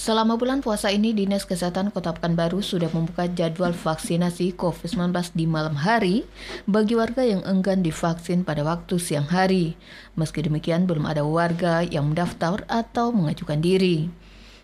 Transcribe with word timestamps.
Selama 0.00 0.40
bulan 0.40 0.64
puasa 0.64 0.88
ini, 0.88 1.12
Dinas 1.12 1.44
Kesehatan 1.44 1.92
Kota 1.92 2.16
Pekanbaru 2.16 2.64
sudah 2.64 2.88
membuka 2.88 3.28
jadwal 3.28 3.76
vaksinasi 3.76 4.56
COVID-19 4.56 5.36
di 5.36 5.44
malam 5.44 5.76
hari 5.76 6.24
bagi 6.64 6.96
warga 6.96 7.20
yang 7.20 7.44
enggan 7.44 7.84
divaksin 7.84 8.40
pada 8.40 8.64
waktu 8.64 8.96
siang 8.96 9.28
hari. 9.28 9.76
Meski 10.16 10.40
demikian, 10.40 10.88
belum 10.88 11.04
ada 11.04 11.20
warga 11.20 11.84
yang 11.84 12.16
mendaftar 12.16 12.64
atau 12.72 13.12
mengajukan 13.12 13.60
diri. 13.60 14.08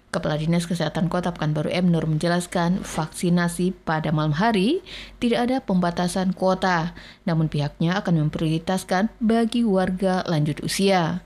Kepala 0.08 0.40
Dinas 0.40 0.64
Kesehatan 0.64 1.12
Kota 1.12 1.36
Pekanbaru 1.36 1.68
M. 1.68 1.92
Nur 1.92 2.08
menjelaskan 2.08 2.80
vaksinasi 2.80 3.76
pada 3.84 4.16
malam 4.16 4.32
hari 4.32 4.80
tidak 5.20 5.52
ada 5.52 5.56
pembatasan 5.60 6.32
kuota, 6.32 6.96
namun 7.28 7.52
pihaknya 7.52 8.00
akan 8.00 8.24
memprioritaskan 8.24 9.12
bagi 9.20 9.68
warga 9.68 10.24
lanjut 10.24 10.64
usia. 10.64 11.20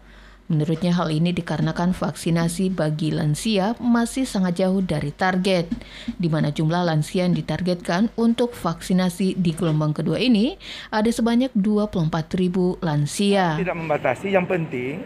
Menurutnya 0.50 0.90
hal 0.98 1.14
ini 1.14 1.30
dikarenakan 1.30 1.94
vaksinasi 1.94 2.74
bagi 2.74 3.14
lansia 3.14 3.78
masih 3.78 4.26
sangat 4.26 4.58
jauh 4.58 4.82
dari 4.82 5.14
target, 5.14 5.70
di 6.18 6.26
mana 6.26 6.50
jumlah 6.50 6.90
lansia 6.90 7.22
yang 7.22 7.38
ditargetkan 7.38 8.10
untuk 8.18 8.58
vaksinasi 8.58 9.38
di 9.38 9.54
gelombang 9.54 9.94
kedua 9.94 10.18
ini 10.18 10.58
ada 10.90 11.06
sebanyak 11.06 11.54
24 11.54 12.02
ribu 12.34 12.74
lansia. 12.82 13.62
Tidak 13.62 13.78
membatasi, 13.78 14.34
yang 14.34 14.50
penting 14.50 14.98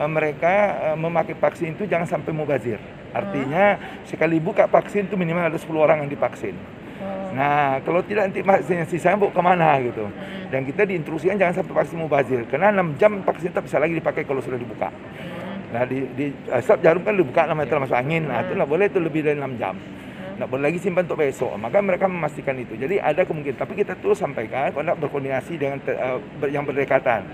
eh, 0.00 0.08
mereka 0.08 0.54
eh, 0.88 0.96
memakai 0.96 1.36
vaksin 1.36 1.76
itu 1.76 1.84
jangan 1.84 2.08
sampai 2.08 2.32
mubazir. 2.32 2.80
Artinya 3.12 3.76
sekali 4.08 4.40
buka 4.40 4.64
vaksin 4.64 5.12
itu 5.12 5.20
minimal 5.20 5.52
ada 5.52 5.60
10 5.60 5.76
orang 5.76 6.08
yang 6.08 6.08
divaksin. 6.08 6.56
Nah, 7.36 7.84
kalau 7.84 8.00
tidak 8.00 8.32
nanti 8.32 8.40
vaksin 8.40 8.88
sisa 8.88 9.12
mau 9.12 9.28
ke 9.28 9.42
mana 9.44 9.76
gitu. 9.84 10.08
Dan 10.48 10.64
kita 10.64 10.88
diinstruksikan 10.88 11.36
jangan 11.36 11.60
sampai 11.60 11.74
vaksin 11.84 11.98
mubazir. 12.00 12.40
Karena 12.48 12.72
6 12.72 12.96
jam 12.96 13.20
vaksin 13.20 13.52
tak 13.52 13.68
bisa 13.68 13.76
lagi 13.76 13.92
dipakai 13.92 14.24
kalau 14.24 14.40
sudah 14.40 14.56
dibuka. 14.56 14.88
Nah, 15.76 15.84
di, 15.84 16.08
di 16.16 16.32
asap 16.48 16.80
jarum 16.80 17.04
kan 17.04 17.12
dibuka 17.12 17.44
namanya 17.44 17.68
telah 17.76 17.82
masuk 17.84 17.98
angin. 17.98 18.24
Nah, 18.24 18.40
itu 18.40 18.56
nggak 18.56 18.70
boleh 18.70 18.86
itu 18.88 18.98
lebih 19.02 19.20
dari 19.20 19.36
6 19.36 19.60
jam. 19.60 19.76
Nggak 20.36 20.48
boleh 20.48 20.64
lagi 20.72 20.78
simpan 20.80 21.04
untuk 21.04 21.20
besok. 21.20 21.52
Maka 21.60 21.78
mereka 21.84 22.06
memastikan 22.08 22.56
itu. 22.56 22.72
Jadi 22.76 22.96
ada 22.96 23.22
kemungkinan. 23.28 23.56
Tapi 23.60 23.72
kita 23.76 23.92
terus 24.00 24.16
sampaikan, 24.16 24.72
kalau 24.72 24.96
berkoordinasi 24.96 25.52
dengan 25.60 25.78
uh, 25.92 26.20
yang 26.48 26.64
berdekatan. 26.64 27.28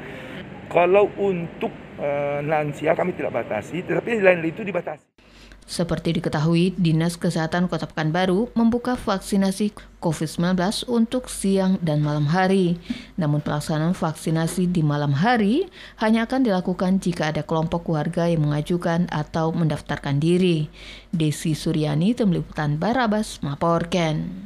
Kalau 0.66 1.06
untuk 1.20 1.70
uh, 2.00 2.40
lansia 2.42 2.96
kami 2.96 3.12
tidak 3.12 3.30
batasi, 3.30 3.84
tetapi 3.84 4.18
lain 4.24 4.40
itu 4.42 4.64
dibatasi. 4.64 5.21
Seperti 5.62 6.18
diketahui, 6.18 6.74
Dinas 6.74 7.14
Kesehatan 7.14 7.70
Kota 7.70 7.86
Pekanbaru 7.86 8.50
membuka 8.58 8.98
vaksinasi 8.98 9.70
COVID-19 10.02 10.58
untuk 10.90 11.30
siang 11.30 11.78
dan 11.78 12.02
malam 12.02 12.26
hari. 12.26 12.82
Namun 13.14 13.38
pelaksanaan 13.38 13.94
vaksinasi 13.94 14.66
di 14.68 14.82
malam 14.82 15.14
hari 15.14 15.70
hanya 16.02 16.26
akan 16.26 16.42
dilakukan 16.42 16.98
jika 16.98 17.30
ada 17.30 17.46
kelompok 17.46 17.86
warga 17.94 18.26
yang 18.26 18.42
mengajukan 18.42 19.06
atau 19.14 19.54
mendaftarkan 19.54 20.18
diri. 20.18 20.66
Desi 21.14 21.54
Suryani, 21.54 22.18
Tim 22.18 22.34
Liputan 22.34 22.82
Barabas, 22.82 23.38
Maporken. 23.46 24.41